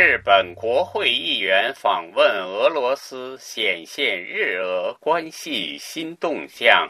[0.00, 6.88] 日本国会议员访问俄罗斯，显现日俄关系新动向。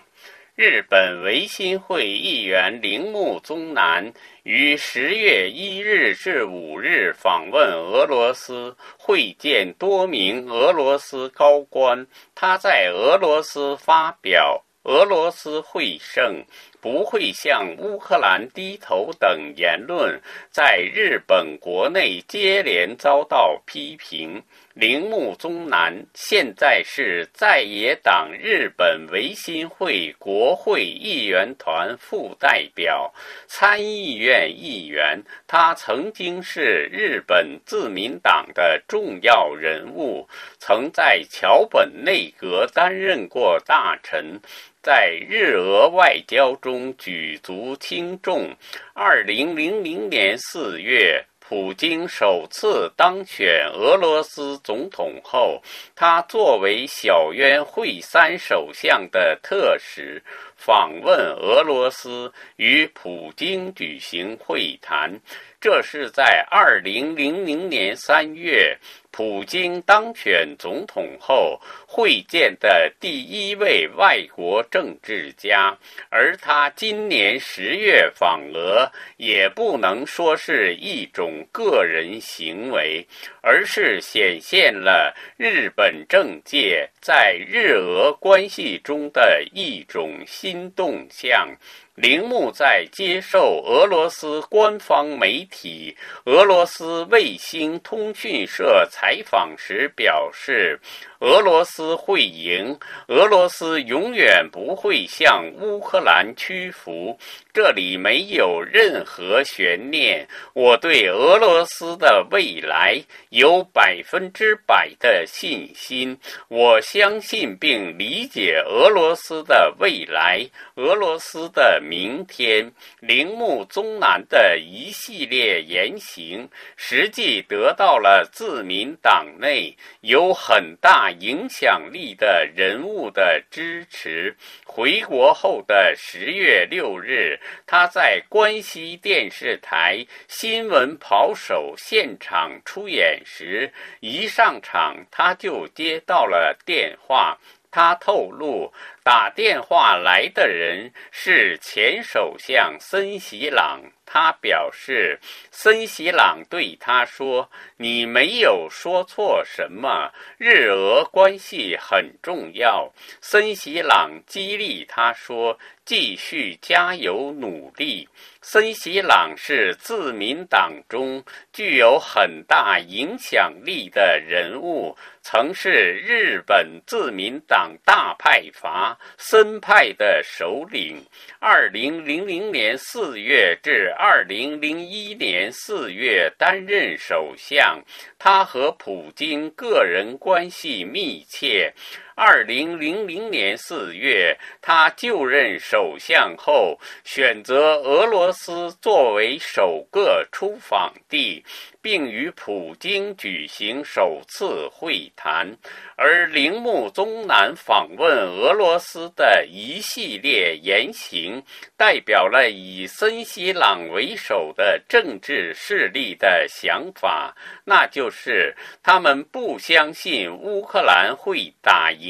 [0.55, 12.07] 日本维新会议员铃木宗男于十月一日至五日访问俄罗斯，会见多名俄罗斯高官。
[12.35, 14.63] 他在俄罗斯发表。
[14.85, 16.45] 俄罗斯会胜，
[16.81, 20.21] 不会向乌克兰低头等言论，
[20.51, 24.43] 在日本国内接连遭到批评。
[24.75, 33.13] 铃木宗男现在是在野党日本维新会国会议员团副代表、
[33.49, 35.21] 参议院议员。
[35.49, 40.29] 他曾经是日本自民党的重要人物，
[40.61, 44.41] 曾在桥本内阁担任过大臣。
[44.89, 48.57] 在日俄外交中举足轻重。
[48.95, 55.63] 二零零零年四月，普京首次当选俄罗斯总统后，
[55.95, 60.23] 他作为小渊惠三首相的特使
[60.59, 65.19] 访问俄罗斯，与普京举行会谈。
[65.61, 68.77] 这是在二零零零年三月。
[69.11, 75.77] 普京当选总统后会见的第一位外国政治家，
[76.09, 83.05] 而他今年十月访俄，也不能说是一种个人行为，
[83.41, 91.59] 而是显现了日本政界在日俄关系中的一种新动向
[92.01, 95.97] 铃木在接受俄罗斯官方媒体
[96.27, 100.79] 俄罗斯卫星通讯社采访时表示。
[101.21, 107.19] 俄罗斯会赢，俄罗斯永远不会向乌克兰屈服，
[107.53, 110.29] 这里没有任何悬念。
[110.53, 122.73] 我对俄罗斯的未来有百分之百的信心，我相信并理解俄罗斯的未来，俄罗斯的明天。
[123.01, 131.09] 铃木宗男的一系列言行，实际得到了自民党内有很大。
[131.21, 134.37] 影响力的人物的支持。
[134.67, 147.39] 回国后的十月六日，他在关西电视台新闻跑手现场出演时，一上场他就接到了电话。
[147.71, 153.83] 他透露，打电话来的人是前首相森喜朗。
[154.11, 155.21] 他表示，
[155.51, 168.09] 森喜朗对他说：“你没有说错什么，日俄关系很重要。”森喜朗激励他说：“继续加油努力。”
[168.41, 181.05] 森喜朗是自民党中具有很大影响力的人物，曾是日本自民党大派阀森派的首领。
[181.39, 187.83] 二零零零年四月至二零零一年四月担任首相，
[188.17, 191.75] 他和普京个人关系密切。
[192.21, 201.45] 二零零零年四月，他就任首相后，选择俄罗斯作为首个出访地。
[201.81, 205.57] 并与普京举行首次会谈，
[205.97, 211.43] 而铃木宗男访问俄罗斯的一系列言行，
[211.79, 217.35] 代表了以森西朗为首的政治势力的想法，
[217.65, 222.08] 那就是他们不相信乌克兰会打赢，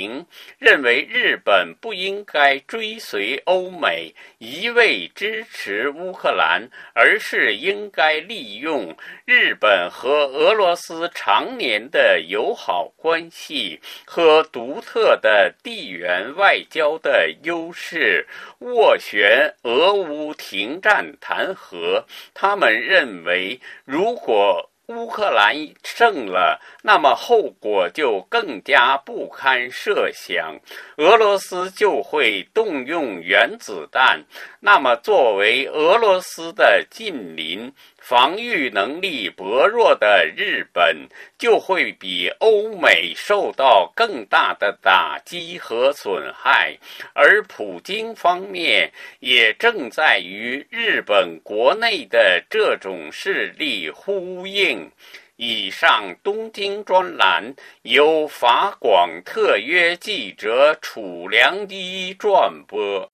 [0.58, 9.68] 认为日本不应该追随欧美一味支持乌克兰，而是应该利用日本。
[9.68, 18.26] 本和俄罗斯常年的友好关系和独特的地缘外交的优势，
[18.60, 22.06] 斡旋俄乌停战谈和。
[22.32, 25.54] 他们认为，如果乌克兰
[25.84, 30.58] 胜了，那么后果就更加不堪设想。
[30.96, 34.24] 俄罗斯就会动用原子弹，
[34.60, 37.70] 那么作为俄罗斯的近邻。
[38.08, 41.06] 防御能力薄弱的日本
[41.36, 46.74] 就会比欧美受到更大的打击和损害，
[47.12, 48.90] 而普京方面
[49.20, 54.90] 也正在与日本国内的这种势力呼应。
[55.36, 63.12] 以上东京专栏由法广特约记者楚良一转播。